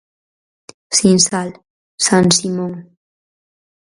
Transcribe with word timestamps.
Sinsal, 0.97 1.49
San 2.05 2.25
Simón. 2.37 2.73